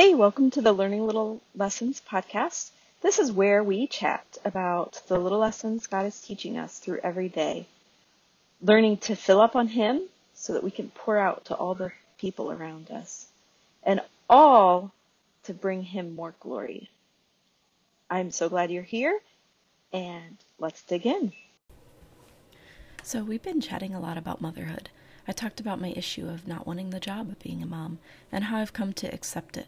Hey, 0.00 0.14
welcome 0.14 0.52
to 0.52 0.62
the 0.62 0.72
Learning 0.72 1.04
Little 1.04 1.42
Lessons 1.56 2.00
podcast. 2.08 2.70
This 3.00 3.18
is 3.18 3.32
where 3.32 3.64
we 3.64 3.88
chat 3.88 4.38
about 4.44 5.02
the 5.08 5.18
little 5.18 5.40
lessons 5.40 5.88
God 5.88 6.06
is 6.06 6.20
teaching 6.20 6.56
us 6.56 6.78
through 6.78 7.00
every 7.02 7.28
day, 7.28 7.66
learning 8.62 8.98
to 8.98 9.16
fill 9.16 9.40
up 9.40 9.56
on 9.56 9.66
Him 9.66 10.02
so 10.34 10.52
that 10.52 10.62
we 10.62 10.70
can 10.70 10.90
pour 10.90 11.18
out 11.18 11.46
to 11.46 11.56
all 11.56 11.74
the 11.74 11.90
people 12.16 12.52
around 12.52 12.92
us, 12.92 13.26
and 13.82 14.00
all 14.30 14.92
to 15.42 15.52
bring 15.52 15.82
Him 15.82 16.14
more 16.14 16.32
glory. 16.38 16.88
I'm 18.08 18.30
so 18.30 18.48
glad 18.48 18.70
you're 18.70 18.84
here, 18.84 19.18
and 19.92 20.36
let's 20.60 20.80
dig 20.82 21.06
in. 21.06 21.32
So, 23.02 23.24
we've 23.24 23.42
been 23.42 23.60
chatting 23.60 23.96
a 23.96 24.00
lot 24.00 24.16
about 24.16 24.40
motherhood. 24.40 24.90
I 25.26 25.32
talked 25.32 25.58
about 25.58 25.80
my 25.80 25.92
issue 25.96 26.28
of 26.28 26.46
not 26.46 26.68
wanting 26.68 26.90
the 26.90 27.00
job 27.00 27.28
of 27.30 27.40
being 27.40 27.64
a 27.64 27.66
mom 27.66 27.98
and 28.30 28.44
how 28.44 28.58
I've 28.58 28.72
come 28.72 28.92
to 28.92 29.12
accept 29.12 29.56
it. 29.56 29.66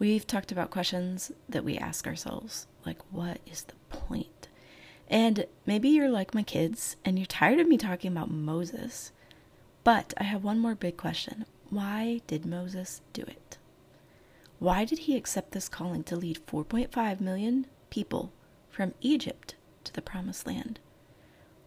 We've 0.00 0.26
talked 0.26 0.50
about 0.50 0.70
questions 0.72 1.30
that 1.48 1.62
we 1.62 1.78
ask 1.78 2.08
ourselves, 2.08 2.66
like, 2.84 2.98
what 3.12 3.38
is 3.46 3.62
the 3.62 3.74
point? 3.96 4.48
And 5.08 5.46
maybe 5.66 5.88
you're 5.90 6.10
like 6.10 6.34
my 6.34 6.42
kids 6.42 6.96
and 7.04 7.18
you're 7.18 7.26
tired 7.26 7.60
of 7.60 7.68
me 7.68 7.78
talking 7.78 8.10
about 8.10 8.30
Moses. 8.30 9.12
But 9.84 10.12
I 10.16 10.24
have 10.24 10.42
one 10.42 10.58
more 10.58 10.74
big 10.74 10.96
question 10.96 11.44
Why 11.68 12.20
did 12.26 12.44
Moses 12.44 13.00
do 13.12 13.22
it? 13.22 13.58
Why 14.58 14.84
did 14.84 15.00
he 15.00 15.16
accept 15.16 15.52
this 15.52 15.68
calling 15.68 16.02
to 16.04 16.16
lead 16.16 16.44
4.5 16.46 17.20
million 17.20 17.66
people 17.90 18.32
from 18.68 18.94
Egypt 19.00 19.54
to 19.84 19.92
the 19.92 20.02
promised 20.02 20.46
land? 20.46 20.80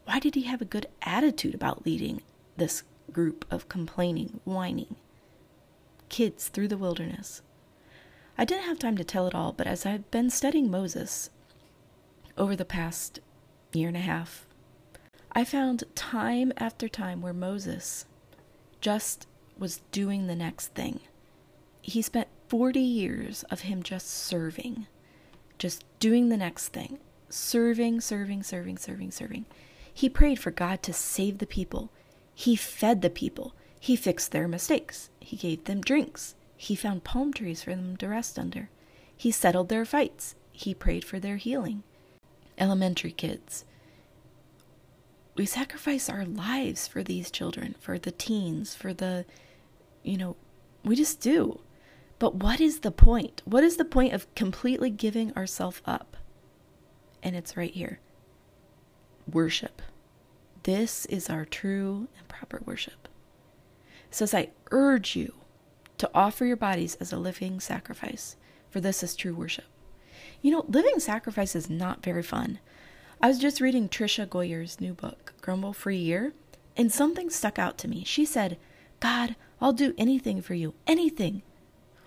Why 0.03 0.19
did 0.19 0.35
he 0.35 0.43
have 0.43 0.61
a 0.61 0.65
good 0.65 0.87
attitude 1.03 1.55
about 1.55 1.85
leading 1.85 2.21
this 2.57 2.83
group 3.11 3.45
of 3.51 3.69
complaining, 3.69 4.39
whining 4.43 4.95
kids 6.09 6.47
through 6.47 6.67
the 6.67 6.77
wilderness. 6.77 7.41
I 8.37 8.45
didn't 8.45 8.65
have 8.65 8.79
time 8.79 8.97
to 8.97 9.03
tell 9.03 9.27
it 9.27 9.35
all, 9.35 9.53
but 9.53 9.67
as 9.67 9.85
I've 9.85 10.09
been 10.09 10.29
studying 10.29 10.71
Moses 10.71 11.29
over 12.37 12.55
the 12.55 12.65
past 12.65 13.19
year 13.73 13.87
and 13.87 13.97
a 13.97 14.01
half, 14.01 14.45
I 15.31 15.43
found 15.43 15.83
time 15.95 16.51
after 16.57 16.87
time 16.87 17.21
where 17.21 17.33
Moses 17.33 18.05
just 18.81 19.27
was 19.57 19.81
doing 19.91 20.27
the 20.27 20.35
next 20.35 20.73
thing. 20.73 20.99
He 21.81 22.01
spent 22.01 22.27
40 22.47 22.79
years 22.79 23.43
of 23.43 23.61
him 23.61 23.83
just 23.83 24.07
serving, 24.07 24.87
just 25.57 25.83
doing 25.99 26.29
the 26.29 26.37
next 26.37 26.69
thing, 26.69 26.99
serving, 27.29 28.01
serving, 28.01 28.43
serving, 28.43 28.77
serving, 28.77 29.11
serving. 29.11 29.45
He 29.93 30.09
prayed 30.09 30.39
for 30.39 30.51
God 30.51 30.81
to 30.83 30.93
save 30.93 31.37
the 31.37 31.45
people. 31.45 31.91
He 32.33 32.55
fed 32.55 33.01
the 33.01 33.09
people. 33.09 33.53
He 33.79 33.95
fixed 33.95 34.31
their 34.31 34.47
mistakes. 34.47 35.09
He 35.19 35.35
gave 35.35 35.65
them 35.65 35.81
drinks. 35.81 36.35
He 36.63 36.75
found 36.77 37.03
palm 37.03 37.33
trees 37.33 37.61
for 37.61 37.71
them 37.75 37.97
to 37.97 38.07
rest 38.07 38.39
under. 38.39 38.69
He 39.17 39.31
settled 39.31 39.67
their 39.67 39.83
fights. 39.83 40.35
He 40.53 40.73
prayed 40.73 41.03
for 41.03 41.19
their 41.19 41.35
healing. 41.35 41.83
Elementary 42.57 43.11
kids. 43.11 43.65
We 45.35 45.45
sacrifice 45.45 46.07
our 46.07 46.23
lives 46.23 46.87
for 46.87 47.03
these 47.03 47.29
children, 47.29 47.75
for 47.81 47.99
the 47.99 48.11
teens, 48.11 48.75
for 48.75 48.93
the, 48.93 49.25
you 50.03 50.15
know, 50.15 50.37
we 50.85 50.95
just 50.95 51.19
do. 51.19 51.59
But 52.17 52.35
what 52.35 52.61
is 52.61 52.79
the 52.79 52.91
point? 52.91 53.41
What 53.43 53.65
is 53.65 53.75
the 53.75 53.83
point 53.83 54.13
of 54.13 54.33
completely 54.33 54.89
giving 54.89 55.35
ourselves 55.35 55.81
up? 55.85 56.15
And 57.21 57.35
it's 57.35 57.57
right 57.57 57.73
here 57.73 57.99
worship. 59.29 59.81
This 60.63 61.05
is 61.07 61.29
our 61.29 61.43
true 61.43 62.07
and 62.17 62.25
proper 62.29 62.61
worship. 62.65 63.09
Says, 64.09 64.33
I 64.33 64.51
urge 64.71 65.17
you 65.17 65.33
to 66.03 66.11
offer 66.13 66.43
your 66.43 66.57
bodies 66.57 66.95
as 66.95 67.13
a 67.13 67.17
living 67.17 67.61
sacrifice, 67.61 68.35
for 68.69 68.81
this 68.81 69.03
is 69.03 69.15
true 69.15 69.33
worship. 69.33 69.63
You 70.41 70.51
know, 70.51 70.65
living 70.67 70.99
sacrifice 70.99 71.55
is 71.55 71.69
not 71.69 72.03
very 72.03 72.21
fun. 72.21 72.59
I 73.21 73.29
was 73.29 73.39
just 73.39 73.61
reading 73.61 73.87
Tricia 73.87 74.29
Goyer's 74.29 74.81
new 74.81 74.93
book, 74.93 75.31
Grumble 75.39 75.71
Free 75.71 75.95
Year, 75.95 76.33
and 76.75 76.91
something 76.91 77.29
stuck 77.29 77.57
out 77.57 77.77
to 77.77 77.87
me. 77.87 78.03
She 78.03 78.25
said, 78.25 78.57
God, 78.99 79.37
I'll 79.61 79.71
do 79.71 79.93
anything 79.97 80.41
for 80.41 80.55
you, 80.55 80.73
anything. 80.85 81.41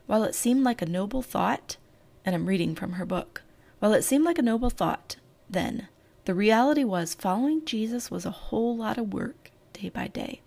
While 0.04 0.24
it 0.24 0.34
seemed 0.34 0.62
like 0.62 0.82
a 0.82 0.86
noble 0.86 1.22
thought, 1.22 1.78
and 2.22 2.34
I'm 2.34 2.44
reading 2.44 2.74
from 2.74 2.92
her 2.92 3.06
book, 3.06 3.44
while 3.78 3.94
it 3.94 4.02
seemed 4.02 4.26
like 4.26 4.38
a 4.38 4.42
noble 4.42 4.68
thought 4.68 5.16
then, 5.48 5.88
the 6.26 6.34
reality 6.34 6.84
was, 6.84 7.14
following 7.14 7.64
Jesus 7.64 8.10
was 8.10 8.26
a 8.26 8.30
whole 8.30 8.76
lot 8.76 8.98
of 8.98 9.14
work 9.14 9.52
day 9.72 9.88
by 9.88 10.08
day. 10.08 10.42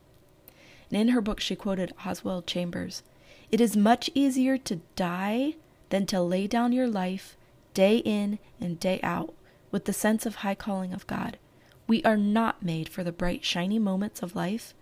And 0.92 1.02
in 1.02 1.08
her 1.10 1.22
book, 1.22 1.40
she 1.40 1.56
quoted 1.56 1.96
Oswald 2.06 2.46
Chambers 2.46 3.02
It 3.52 3.60
is 3.60 3.76
much 3.76 4.10
easier 4.14 4.58
to 4.58 4.82
die 4.96 5.56
than 5.90 6.06
to 6.08 6.22
lay 6.22 6.48
down 6.48 6.72
your 6.72 6.88
life 6.88 7.36
day 7.74 7.98
in 7.98 8.40
and 8.60 8.80
day 8.80 9.00
out 9.02 9.34
with 9.72 9.86
the 9.86 9.94
sense 9.94 10.26
of 10.26 10.36
high 10.36 10.56
calling 10.56 10.94
of 10.94 11.08
God. 11.08 11.38
We 11.88 12.04
are 12.04 12.18
not 12.18 12.62
made 12.62 12.90
for 12.90 13.04
the 13.04 13.12
bright, 13.12 13.44
shiny 13.44 13.80
moments 13.80 14.22
of 14.22 14.36
life, 14.36 14.74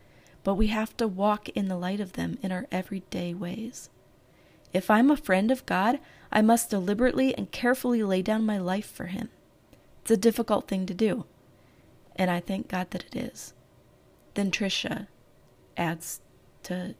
but 0.44 0.56
we 0.56 0.68
have 0.68 0.96
to 0.98 1.08
walk 1.08 1.50
in 1.50 1.68
the 1.68 1.78
light 1.78 2.00
of 2.00 2.14
them 2.14 2.38
in 2.42 2.52
our 2.52 2.68
everyday 2.72 3.34
ways. 3.34 3.90
If 4.74 4.90
I'm 4.90 5.10
a 5.10 5.18
friend 5.18 5.50
of 5.52 5.66
God, 5.66 6.00
I 6.32 6.42
must 6.42 6.70
deliberately 6.70 7.36
and 7.38 7.52
carefully 7.52 8.04
lay 8.04 8.22
down 8.22 8.46
my 8.46 8.58
life 8.58 8.90
for 8.90 9.06
Him. 9.06 9.30
It's 10.02 10.12
a 10.12 10.18
difficult 10.18 10.68
thing 10.68 10.86
to 10.86 10.94
do. 10.94 11.26
And 12.16 12.30
I 12.30 12.40
thank 12.40 12.68
God 12.68 12.92
that 12.92 13.06
it 13.06 13.16
is. 13.16 13.54
Then 14.34 14.52
Tricia 14.52 15.08
adds 15.78 16.22
to 16.64 16.96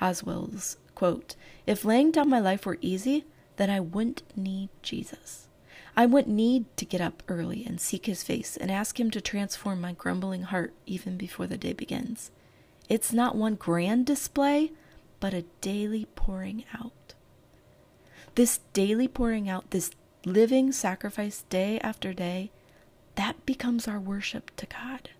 Oswald's 0.00 0.76
quote 0.94 1.36
If 1.66 1.84
laying 1.84 2.10
down 2.10 2.28
my 2.28 2.40
life 2.40 2.66
were 2.66 2.78
easy, 2.80 3.24
then 3.56 3.70
I 3.70 3.80
wouldn't 3.80 4.22
need 4.36 4.68
Jesus. 4.82 5.48
I 5.96 6.04
wouldn't 6.04 6.34
need 6.34 6.64
to 6.76 6.84
get 6.84 7.00
up 7.00 7.22
early 7.26 7.64
and 7.64 7.80
seek 7.80 8.04
his 8.04 8.22
face 8.22 8.56
and 8.56 8.70
ask 8.70 9.00
him 9.00 9.10
to 9.12 9.20
transform 9.20 9.80
my 9.80 9.92
grumbling 9.92 10.42
heart 10.42 10.74
even 10.84 11.16
before 11.16 11.46
the 11.46 11.56
day 11.56 11.72
begins. 11.72 12.30
It's 12.88 13.12
not 13.12 13.34
one 13.34 13.54
grand 13.54 14.04
display, 14.04 14.72
but 15.20 15.32
a 15.32 15.44
daily 15.62 16.06
pouring 16.14 16.64
out. 16.78 17.14
This 18.34 18.60
daily 18.74 19.08
pouring 19.08 19.48
out, 19.48 19.70
this 19.70 19.90
living 20.26 20.70
sacrifice 20.70 21.44
day 21.48 21.80
after 21.80 22.12
day, 22.12 22.50
that 23.14 23.46
becomes 23.46 23.88
our 23.88 23.98
worship 23.98 24.54
to 24.56 24.66
God. 24.66 25.10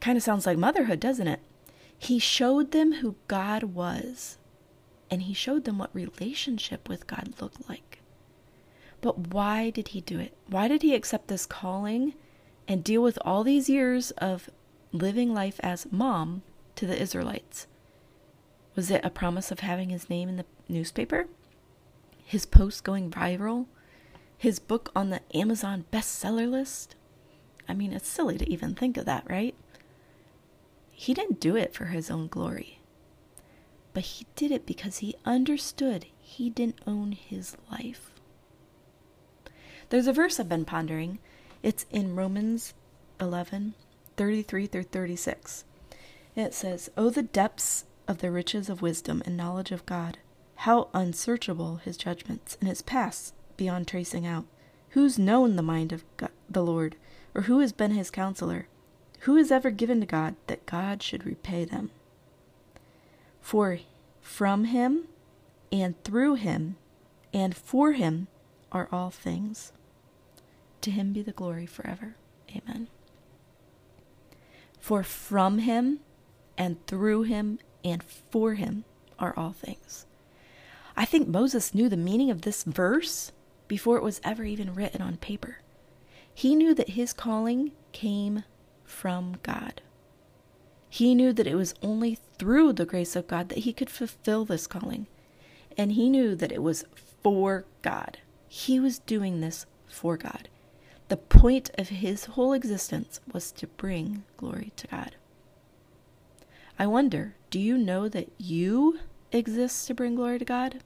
Kind 0.00 0.16
of 0.16 0.22
sounds 0.22 0.46
like 0.46 0.56
motherhood, 0.56 0.98
doesn't 0.98 1.28
it? 1.28 1.40
He 2.02 2.18
showed 2.18 2.72
them 2.72 2.94
who 2.94 3.16
God 3.28 3.62
was, 3.62 4.38
and 5.10 5.22
he 5.22 5.34
showed 5.34 5.64
them 5.64 5.78
what 5.78 5.94
relationship 5.94 6.88
with 6.88 7.06
God 7.06 7.34
looked 7.40 7.68
like. 7.68 8.00
But 9.00 9.28
why 9.28 9.70
did 9.70 9.88
he 9.88 10.00
do 10.00 10.18
it? 10.18 10.36
Why 10.46 10.68
did 10.68 10.82
he 10.82 10.94
accept 10.94 11.28
this 11.28 11.46
calling 11.46 12.14
and 12.66 12.82
deal 12.82 13.02
with 13.02 13.18
all 13.24 13.44
these 13.44 13.68
years 13.68 14.10
of 14.12 14.50
living 14.92 15.32
life 15.32 15.60
as 15.62 15.90
mom 15.90 16.42
to 16.76 16.86
the 16.86 17.00
Israelites? 17.00 17.66
Was 18.74 18.90
it 18.90 19.04
a 19.04 19.10
promise 19.10 19.50
of 19.50 19.60
having 19.60 19.90
his 19.90 20.08
name 20.08 20.28
in 20.28 20.36
the 20.36 20.46
newspaper? 20.68 21.26
His 22.24 22.46
post 22.46 22.84
going 22.84 23.10
viral? 23.10 23.66
his 24.42 24.58
book 24.58 24.90
on 24.96 25.10
the 25.10 25.20
Amazon 25.36 25.84
bestseller 25.92 26.50
list. 26.50 26.96
I 27.68 27.74
mean, 27.74 27.92
it's 27.92 28.08
silly 28.08 28.38
to 28.38 28.50
even 28.50 28.74
think 28.74 28.96
of 28.96 29.04
that, 29.04 29.22
right? 29.30 29.54
He 30.92 31.14
didn't 31.14 31.40
do 31.40 31.56
it 31.56 31.74
for 31.74 31.86
his 31.86 32.10
own 32.10 32.28
glory, 32.28 32.80
but 33.92 34.04
he 34.04 34.26
did 34.36 34.52
it 34.52 34.66
because 34.66 34.98
he 34.98 35.16
understood 35.24 36.06
he 36.20 36.48
didn't 36.48 36.80
own 36.86 37.12
his 37.12 37.56
life. 37.70 38.10
There's 39.88 40.06
a 40.06 40.12
verse 40.12 40.38
I've 40.38 40.48
been 40.48 40.64
pondering. 40.64 41.18
It's 41.62 41.86
in 41.90 42.16
Romans 42.16 42.74
11 43.20 43.74
33 44.16 44.66
through 44.66 44.82
36. 44.84 45.64
It 46.34 46.54
says, 46.54 46.90
Oh, 46.96 47.10
the 47.10 47.22
depths 47.22 47.84
of 48.06 48.18
the 48.18 48.30
riches 48.30 48.68
of 48.68 48.82
wisdom 48.82 49.22
and 49.26 49.36
knowledge 49.36 49.72
of 49.72 49.84
God! 49.86 50.18
How 50.56 50.88
unsearchable 50.94 51.76
his 51.76 51.96
judgments 51.96 52.56
and 52.60 52.68
his 52.68 52.82
paths 52.82 53.32
beyond 53.56 53.88
tracing 53.88 54.26
out. 54.26 54.44
Who's 54.90 55.18
known 55.18 55.56
the 55.56 55.62
mind 55.62 55.92
of 55.92 56.04
God, 56.16 56.30
the 56.48 56.62
Lord, 56.62 56.96
or 57.34 57.42
who 57.42 57.60
has 57.60 57.72
been 57.72 57.92
his 57.92 58.10
counselor? 58.10 58.68
Who 59.22 59.36
has 59.36 59.52
ever 59.52 59.70
given 59.70 60.00
to 60.00 60.06
God 60.06 60.34
that 60.48 60.66
God 60.66 61.00
should 61.00 61.24
repay 61.24 61.64
them? 61.64 61.92
For 63.40 63.78
from 64.20 64.64
him, 64.64 65.06
and 65.70 66.02
through 66.02 66.34
him, 66.34 66.76
and 67.32 67.56
for 67.56 67.92
him 67.92 68.26
are 68.72 68.88
all 68.90 69.10
things. 69.10 69.72
To 70.80 70.90
him 70.90 71.12
be 71.12 71.22
the 71.22 71.30
glory 71.30 71.66
forever. 71.66 72.16
Amen. 72.50 72.88
For 74.80 75.04
from 75.04 75.58
him, 75.58 76.00
and 76.58 76.84
through 76.88 77.22
him, 77.22 77.60
and 77.84 78.02
for 78.02 78.54
him 78.54 78.84
are 79.20 79.34
all 79.36 79.52
things. 79.52 80.04
I 80.96 81.04
think 81.04 81.28
Moses 81.28 81.74
knew 81.74 81.88
the 81.88 81.96
meaning 81.96 82.30
of 82.30 82.42
this 82.42 82.64
verse 82.64 83.30
before 83.68 83.96
it 83.96 84.02
was 84.02 84.20
ever 84.24 84.42
even 84.42 84.74
written 84.74 85.00
on 85.00 85.16
paper. 85.16 85.58
He 86.34 86.56
knew 86.56 86.74
that 86.74 86.90
his 86.90 87.12
calling 87.12 87.70
came 87.92 88.42
from 88.92 89.36
God. 89.42 89.80
He 90.88 91.14
knew 91.14 91.32
that 91.32 91.46
it 91.46 91.54
was 91.54 91.74
only 91.82 92.18
through 92.38 92.74
the 92.74 92.84
grace 92.84 93.16
of 93.16 93.26
God 93.26 93.48
that 93.48 93.58
he 93.58 93.72
could 93.72 93.90
fulfill 93.90 94.44
this 94.44 94.66
calling. 94.66 95.06
And 95.76 95.92
he 95.92 96.10
knew 96.10 96.36
that 96.36 96.52
it 96.52 96.62
was 96.62 96.84
for 97.22 97.64
God. 97.80 98.18
He 98.46 98.78
was 98.78 98.98
doing 98.98 99.40
this 99.40 99.64
for 99.88 100.16
God. 100.16 100.48
The 101.08 101.16
point 101.16 101.70
of 101.78 101.88
his 101.88 102.26
whole 102.26 102.52
existence 102.52 103.20
was 103.32 103.50
to 103.52 103.66
bring 103.66 104.24
glory 104.36 104.72
to 104.76 104.86
God. 104.86 105.16
I 106.78 106.86
wonder, 106.86 107.34
do 107.50 107.58
you 107.58 107.78
know 107.78 108.08
that 108.08 108.30
you 108.38 109.00
exist 109.32 109.86
to 109.86 109.94
bring 109.94 110.14
glory 110.14 110.38
to 110.38 110.44
God? 110.44 110.80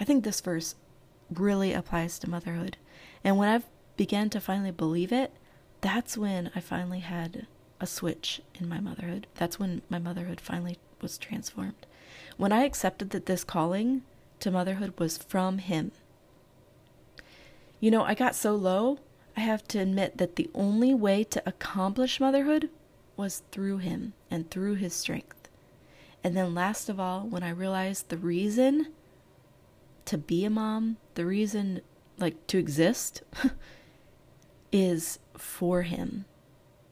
I 0.00 0.04
think 0.04 0.24
this 0.24 0.40
verse 0.40 0.74
really 1.30 1.72
applies 1.72 2.18
to 2.18 2.30
motherhood. 2.30 2.78
And 3.22 3.36
when 3.36 3.48
I 3.48 3.64
began 3.96 4.30
to 4.30 4.40
finally 4.40 4.70
believe 4.70 5.12
it, 5.12 5.32
that's 5.80 6.16
when 6.16 6.50
I 6.54 6.60
finally 6.60 7.00
had 7.00 7.46
a 7.80 7.86
switch 7.86 8.40
in 8.54 8.68
my 8.68 8.80
motherhood. 8.80 9.26
That's 9.36 9.58
when 9.58 9.82
my 9.88 9.98
motherhood 9.98 10.40
finally 10.40 10.78
was 11.00 11.18
transformed. 11.18 11.86
When 12.36 12.52
I 12.52 12.64
accepted 12.64 13.10
that 13.10 13.26
this 13.26 13.44
calling 13.44 14.02
to 14.40 14.50
motherhood 14.50 14.94
was 14.98 15.18
from 15.18 15.58
Him. 15.58 15.92
You 17.80 17.90
know, 17.90 18.02
I 18.02 18.14
got 18.14 18.34
so 18.34 18.54
low, 18.54 18.98
I 19.36 19.40
have 19.40 19.66
to 19.68 19.78
admit 19.78 20.18
that 20.18 20.36
the 20.36 20.50
only 20.54 20.94
way 20.94 21.22
to 21.24 21.42
accomplish 21.46 22.18
motherhood 22.18 22.70
was 23.16 23.42
through 23.52 23.78
Him 23.78 24.14
and 24.30 24.50
through 24.50 24.74
His 24.74 24.94
strength. 24.94 25.48
And 26.24 26.36
then, 26.36 26.54
last 26.54 26.88
of 26.88 26.98
all, 26.98 27.20
when 27.20 27.44
I 27.44 27.50
realized 27.50 28.08
the 28.08 28.16
reason 28.16 28.88
to 30.06 30.18
be 30.18 30.44
a 30.44 30.50
mom, 30.50 30.96
the 31.14 31.24
reason, 31.24 31.80
like, 32.18 32.44
to 32.48 32.58
exist, 32.58 33.22
is 34.72 35.18
for 35.38 35.82
Him. 35.82 36.24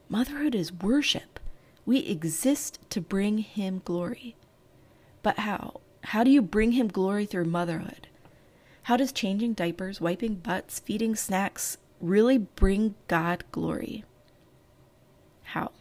Motherhood 0.09 0.55
is 0.55 0.73
worship. 0.73 1.39
We 1.85 1.99
exist 1.99 2.79
to 2.89 3.01
bring 3.01 3.39
Him 3.39 3.81
glory. 3.85 4.35
But 5.21 5.39
how? 5.39 5.81
How 6.05 6.23
do 6.23 6.31
you 6.31 6.41
bring 6.41 6.71
Him 6.71 6.87
glory 6.87 7.25
through 7.25 7.45
motherhood? 7.45 8.07
How 8.83 8.97
does 8.97 9.11
changing 9.11 9.53
diapers, 9.53 9.99
wiping 9.99 10.35
butts, 10.35 10.79
feeding 10.79 11.15
snacks 11.15 11.77
really 11.99 12.37
bring 12.37 12.95
God 13.07 13.43
glory? 13.51 14.05
How? 15.43 15.71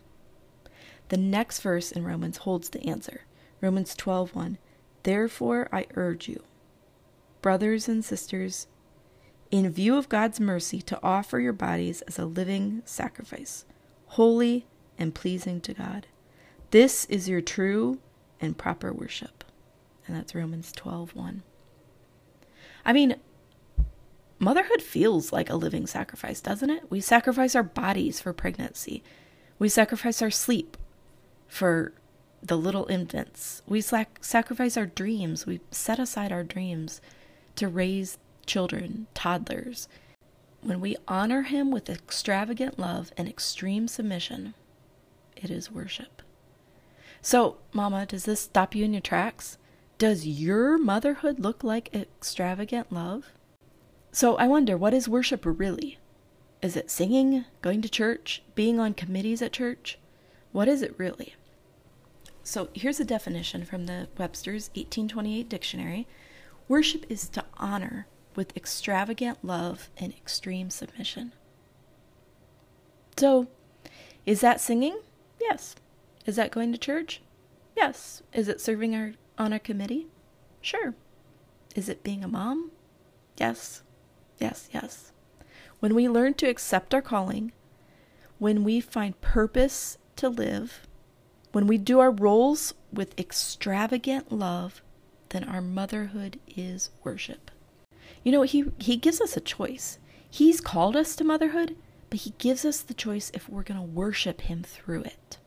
The 1.09 1.17
next 1.17 1.61
verse 1.61 1.93
in 1.93 2.05
Romans 2.05 2.39
holds 2.39 2.71
the 2.71 2.85
answer. 2.89 3.23
Romans 3.61 3.95
12:1 3.95 4.59
Therefore 5.05 5.69
I 5.73 5.87
urge 5.95 6.29
you 6.29 6.43
brothers 7.47 7.89
and 7.89 8.05
sisters 8.05 8.67
in 9.51 9.71
view 9.71 9.97
of 9.97 10.09
God's 10.09 10.41
mercy 10.41 10.83
to 10.83 10.99
offer 11.03 11.39
your 11.39 11.53
bodies 11.53 12.03
as 12.03 12.19
a 12.19 12.25
living 12.27 12.83
sacrifice 12.85 13.65
holy 14.11 14.67
and 14.99 15.15
pleasing 15.15 15.61
to 15.61 15.75
God. 15.75 16.07
This 16.71 17.05
is 17.07 17.29
your 17.29 17.41
true 17.41 17.99
and 18.41 18.57
proper 18.57 18.93
worship. 18.93 19.45
And 20.07 20.17
that's 20.17 20.35
Romans 20.35 20.73
12:1. 20.73 21.43
I 22.85 22.93
mean, 22.93 23.17
motherhood 24.39 24.83
feels 24.83 25.33
like 25.33 25.51
a 25.51 25.57
living 25.57 25.87
sacrifice, 25.87 26.41
doesn't 26.41 26.71
it? 26.71 26.91
We 26.91 27.01
sacrifice 27.01 27.55
our 27.55 27.63
bodies 27.63 28.21
for 28.21 28.33
pregnancy. 28.33 29.03
We 29.59 29.69
sacrifice 29.69 30.23
our 30.23 30.31
sleep 30.31 30.77
for 31.49 31.93
the 32.43 32.57
little 32.57 32.87
infants. 32.87 33.63
We 33.67 33.81
sac- 33.81 34.19
sacrifice 34.23 34.77
our 34.77 34.87
dreams. 34.87 35.47
We 35.47 35.61
set 35.71 35.99
aside 35.99 36.31
our 36.31 36.45
dreams 36.45 37.01
to 37.57 37.69
raise 37.69 38.19
children, 38.47 39.07
toddlers. 39.15 39.89
When 40.63 40.81
we 40.81 40.97
honor 41.07 41.43
Him 41.43 41.71
with 41.71 41.91
extravagant 41.91 42.79
love 42.79 43.13
and 43.17 43.29
extreme 43.29 43.89
submission, 43.89 44.55
it 45.37 45.51
is 45.51 45.71
worship. 45.71 46.23
So, 47.23 47.59
Mama, 47.73 48.07
does 48.07 48.25
this 48.25 48.41
stop 48.41 48.75
you 48.75 48.85
in 48.85 48.93
your 48.93 49.01
tracks? 49.01 49.59
Does 49.99 50.27
your 50.27 50.79
motherhood 50.79 51.41
look 51.41 51.65
like 51.65 51.95
extravagant 51.95 52.93
love? 52.93 53.33
So, 54.13 54.37
I 54.37 54.47
wonder, 54.47 54.77
what 54.77 54.95
is 54.95 55.09
worship 55.09 55.43
really? 55.45 55.99
Is 56.63 56.77
it 56.77 56.91
singing, 56.91 57.45
going 57.63 57.83
to 57.83 57.89
church, 57.89 58.43
being 58.55 58.81
on 58.81 58.95
committees 58.95 59.43
at 59.43 59.53
church? 59.53 59.99
What 60.53 60.69
is 60.69 60.83
it 60.83 60.95
really? 60.99 61.35
So, 62.43 62.69
here's 62.75 63.01
a 63.01 63.05
definition 63.05 63.65
from 63.65 63.87
the 63.87 64.09
Webster's 64.17 64.69
1828 64.75 65.49
dictionary 65.49 66.07
Worship 66.69 67.07
is 67.09 67.29
to 67.29 67.45
honor 67.59 68.07
with 68.37 68.57
extravagant 68.57 69.45
love 69.45 69.91
and 69.97 70.13
extreme 70.13 70.71
submission. 70.71 71.33
So, 73.17 73.49
is 74.25 74.41
that 74.43 74.61
singing? 74.61 75.01
Yes. 75.41 75.75
Is 76.27 76.37
that 76.37 76.51
going 76.51 76.73
to 76.73 76.79
church? 76.79 77.23
Yes. 77.77 78.23
Is 78.33 78.49
it 78.49 78.61
serving 78.61 78.95
our 78.95 79.15
on 79.39 79.53
a 79.53 79.59
committee? 79.59 80.09
Sure. 80.61 80.95
Is 81.75 81.89
it 81.89 82.03
being 82.03 82.23
a 82.23 82.29
mom? 82.29 82.71
Yes. 83.39 83.83
Yes, 84.39 84.69
yes. 84.73 85.13
When 85.81 85.95
we 85.95 86.09
learn 86.09 86.35
to 86.35 86.49
accept 86.49 86.95
our 86.95 87.03
calling, 87.03 87.53
when 88.39 88.65
we 88.65 88.81
find 88.81 89.21
purpose 89.21 89.99
to 90.17 90.29
live, 90.29 90.87
when 91.53 91.67
we 91.67 91.79
do 91.79 92.01
our 92.01 92.11
roles 92.11 92.75
with 92.93 93.19
extravagant 93.19 94.33
love, 94.33 94.83
then 95.31 95.45
our 95.45 95.61
motherhood 95.61 96.39
is 96.47 96.91
worship. 97.03 97.51
You 98.27 98.33
know, 98.33 98.43
he, 98.43 98.65
he 98.79 98.97
gives 98.97 99.21
us 99.21 99.37
a 99.37 99.41
choice. 99.41 100.01
He's 100.29 100.61
called 100.61 100.97
us 100.97 101.15
to 101.15 101.23
motherhood, 101.23 101.77
but 102.11 102.19
he 102.19 102.35
gives 102.39 102.65
us 102.65 102.81
the 102.81 102.93
choice 102.93 103.31
if 103.33 103.49
we're 103.49 103.63
going 103.63 103.79
to 103.79 103.87
worship 103.87 104.41
him 104.41 104.65
through 104.65 105.03
it. 105.03 105.39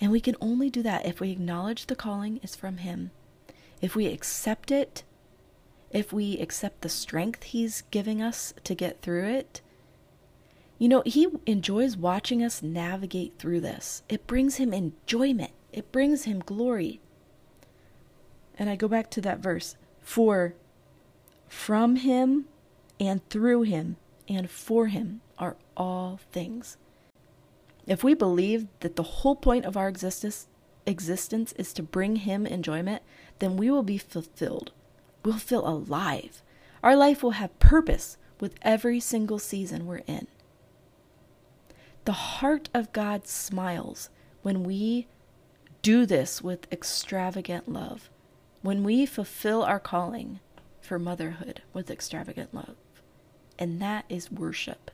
And 0.00 0.10
we 0.10 0.22
can 0.22 0.36
only 0.40 0.70
do 0.70 0.82
that 0.82 1.04
if 1.04 1.20
we 1.20 1.30
acknowledge 1.30 1.84
the 1.84 1.94
calling 1.94 2.40
is 2.42 2.56
from 2.56 2.78
him, 2.78 3.10
if 3.82 3.94
we 3.94 4.06
accept 4.06 4.70
it, 4.70 5.02
if 5.90 6.14
we 6.14 6.38
accept 6.38 6.80
the 6.80 6.88
strength 6.88 7.42
he's 7.42 7.82
giving 7.90 8.22
us 8.22 8.54
to 8.64 8.74
get 8.74 9.02
through 9.02 9.28
it. 9.28 9.60
You 10.78 10.88
know, 10.88 11.02
he 11.04 11.28
enjoys 11.44 11.94
watching 11.94 12.42
us 12.42 12.62
navigate 12.62 13.34
through 13.38 13.60
this. 13.60 14.02
It 14.08 14.26
brings 14.26 14.56
him 14.56 14.72
enjoyment, 14.72 15.52
it 15.74 15.92
brings 15.92 16.24
him 16.24 16.38
glory. 16.38 17.02
And 18.58 18.70
I 18.70 18.76
go 18.76 18.88
back 18.88 19.10
to 19.10 19.20
that 19.20 19.40
verse 19.40 19.76
for 20.00 20.54
from 21.50 21.96
him 21.96 22.46
and 23.00 23.28
through 23.28 23.62
him 23.62 23.96
and 24.28 24.48
for 24.48 24.86
him 24.86 25.20
are 25.36 25.56
all 25.76 26.20
things. 26.30 26.78
If 27.86 28.04
we 28.04 28.14
believe 28.14 28.68
that 28.80 28.94
the 28.94 29.02
whole 29.02 29.34
point 29.34 29.64
of 29.64 29.76
our 29.76 29.88
existence 29.88 30.46
existence 30.86 31.52
is 31.52 31.72
to 31.74 31.82
bring 31.82 32.16
him 32.16 32.46
enjoyment, 32.46 33.02
then 33.40 33.56
we 33.56 33.70
will 33.70 33.82
be 33.82 33.98
fulfilled. 33.98 34.72
We'll 35.24 35.38
feel 35.38 35.66
alive. 35.68 36.42
Our 36.82 36.96
life 36.96 37.22
will 37.22 37.32
have 37.32 37.58
purpose 37.58 38.16
with 38.38 38.54
every 38.62 39.00
single 39.00 39.38
season 39.38 39.86
we're 39.86 40.02
in. 40.06 40.28
The 42.04 42.12
heart 42.12 42.70
of 42.72 42.92
God 42.92 43.26
smiles 43.26 44.08
when 44.42 44.62
we 44.62 45.08
do 45.82 46.06
this 46.06 46.42
with 46.42 46.72
extravagant 46.72 47.68
love, 47.68 48.08
when 48.62 48.84
we 48.84 49.04
fulfill 49.04 49.62
our 49.62 49.80
calling 49.80 50.40
for 50.80 50.98
motherhood 50.98 51.62
with 51.72 51.90
extravagant 51.90 52.54
love. 52.54 52.76
And 53.58 53.80
that 53.80 54.04
is 54.08 54.30
worship. 54.30 54.90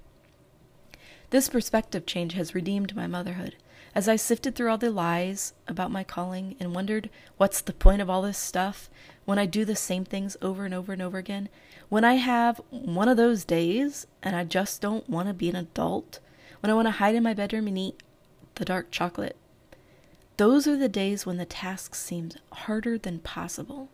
This 1.30 1.48
perspective 1.48 2.06
change 2.06 2.34
has 2.34 2.54
redeemed 2.54 2.94
my 2.94 3.06
motherhood. 3.06 3.56
As 3.94 4.08
I 4.08 4.16
sifted 4.16 4.54
through 4.54 4.70
all 4.70 4.78
the 4.78 4.90
lies 4.90 5.54
about 5.66 5.90
my 5.90 6.04
calling 6.04 6.54
and 6.60 6.74
wondered 6.74 7.08
what's 7.36 7.60
the 7.60 7.72
point 7.72 8.02
of 8.02 8.10
all 8.10 8.22
this 8.22 8.38
stuff 8.38 8.90
when 9.24 9.38
I 9.38 9.46
do 9.46 9.64
the 9.64 9.74
same 9.74 10.04
things 10.04 10.36
over 10.42 10.64
and 10.64 10.74
over 10.74 10.92
and 10.92 11.00
over 11.00 11.18
again, 11.18 11.48
when 11.88 12.04
I 12.04 12.14
have 12.14 12.60
one 12.70 13.08
of 13.08 13.16
those 13.16 13.44
days 13.44 14.06
and 14.22 14.36
I 14.36 14.44
just 14.44 14.80
don't 14.80 15.08
want 15.08 15.28
to 15.28 15.34
be 15.34 15.48
an 15.48 15.56
adult, 15.56 16.20
when 16.60 16.70
I 16.70 16.74
want 16.74 16.86
to 16.86 16.92
hide 16.92 17.14
in 17.14 17.22
my 17.22 17.34
bedroom 17.34 17.66
and 17.66 17.78
eat 17.78 18.02
the 18.56 18.64
dark 18.64 18.90
chocolate, 18.90 19.36
those 20.36 20.66
are 20.66 20.76
the 20.76 20.88
days 20.88 21.24
when 21.24 21.38
the 21.38 21.46
task 21.46 21.94
seems 21.94 22.36
harder 22.52 22.98
than 22.98 23.20
possible 23.20 23.88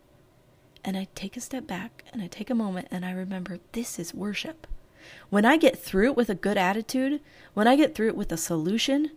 and 0.85 0.97
I 0.97 1.09
take 1.15 1.37
a 1.37 1.41
step 1.41 1.67
back 1.67 2.05
and 2.13 2.23
I 2.23 2.27
take 2.27 2.51
a 2.51 2.55
moment 2.55 2.89
and 2.91 3.05
I 3.05 3.13
remember 3.13 3.59
this 3.73 3.99
is 3.99 4.15
worship. 4.15 4.67
When 5.31 5.45
I 5.45 5.57
get 5.57 5.79
through 5.79 6.07
it 6.07 6.17
with 6.17 6.31
a 6.31 6.35
good 6.35 6.57
attitude, 6.57 7.21
when 7.55 7.67
I 7.67 7.77
get 7.77 7.95
through 7.95 8.09
it 8.09 8.17
with 8.17 8.33
a 8.33 8.37
solution, 8.37 9.11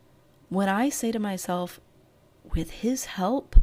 when 0.49 0.69
I 0.69 0.89
say 0.89 1.11
to 1.11 1.19
myself, 1.19 1.79
with 2.53 2.71
His 2.71 3.05
help, 3.05 3.55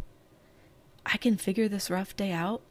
I 1.07 1.17
can 1.17 1.37
figure 1.37 1.69
this 1.69 1.91
rough 1.91 2.17
day 2.17 2.33
out, 2.33 2.63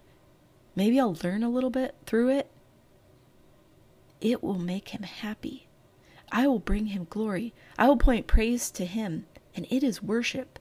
maybe 0.75 0.99
I'll 0.99 1.17
learn 1.23 1.43
a 1.43 1.49
little 1.49 1.69
bit 1.69 1.95
through 2.05 2.29
it, 2.29 2.49
it 4.19 4.43
will 4.43 4.59
make 4.59 4.89
Him 4.89 5.03
happy. 5.03 5.67
I 6.31 6.47
will 6.47 6.59
bring 6.59 6.87
Him 6.87 7.07
glory. 7.09 7.53
I 7.77 7.87
will 7.87 7.97
point 7.97 8.27
praise 8.27 8.71
to 8.71 8.85
Him, 8.85 9.25
and 9.55 9.65
it 9.69 9.83
is 9.83 10.03
worship. 10.03 10.59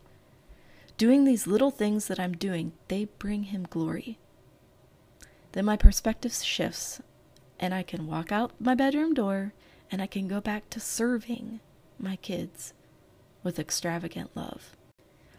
Doing 0.96 1.24
these 1.24 1.46
little 1.46 1.70
things 1.70 2.08
that 2.08 2.18
I'm 2.18 2.32
doing, 2.32 2.72
they 2.88 3.04
bring 3.04 3.44
Him 3.44 3.66
glory. 3.70 4.18
Then 5.52 5.64
my 5.64 5.76
perspective 5.76 6.32
shifts 6.32 7.00
and 7.58 7.74
I 7.74 7.82
can 7.82 8.06
walk 8.06 8.32
out 8.32 8.52
my 8.60 8.74
bedroom 8.74 9.14
door 9.14 9.52
and 9.90 10.00
I 10.00 10.06
can 10.06 10.28
go 10.28 10.40
back 10.40 10.70
to 10.70 10.80
serving 10.80 11.60
my 11.98 12.16
kids 12.16 12.72
with 13.42 13.58
extravagant 13.58 14.30
love. 14.34 14.76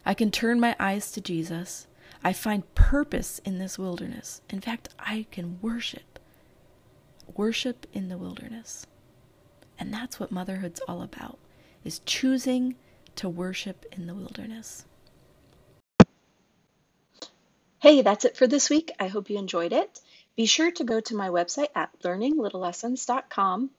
I 0.04 0.14
can 0.14 0.30
turn 0.30 0.60
my 0.60 0.76
eyes 0.78 1.10
to 1.12 1.20
Jesus. 1.20 1.86
I 2.22 2.32
find 2.32 2.74
purpose 2.74 3.40
in 3.44 3.58
this 3.58 3.78
wilderness. 3.78 4.42
In 4.50 4.60
fact, 4.60 4.88
I 4.98 5.26
can 5.30 5.58
worship. 5.62 6.18
Worship 7.34 7.86
in 7.92 8.08
the 8.08 8.18
wilderness. 8.18 8.86
And 9.78 9.92
that's 9.92 10.20
what 10.20 10.30
motherhood's 10.30 10.80
all 10.86 11.02
about, 11.02 11.38
is 11.84 12.00
choosing 12.04 12.76
to 13.16 13.28
worship 13.28 13.86
in 13.92 14.06
the 14.06 14.14
wilderness. 14.14 14.84
Hey, 17.82 18.02
that's 18.02 18.24
it 18.24 18.36
for 18.36 18.46
this 18.46 18.70
week. 18.70 18.92
I 19.00 19.08
hope 19.08 19.28
you 19.28 19.36
enjoyed 19.36 19.72
it. 19.72 20.00
Be 20.36 20.46
sure 20.46 20.70
to 20.70 20.84
go 20.84 21.00
to 21.00 21.16
my 21.16 21.30
website 21.30 21.70
at 21.74 21.90
learninglittlelessons.com 22.04 23.70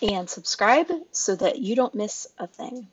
and 0.00 0.30
subscribe 0.30 0.90
so 1.10 1.36
that 1.36 1.58
you 1.58 1.76
don't 1.76 1.94
miss 1.94 2.26
a 2.38 2.46
thing. 2.46 2.88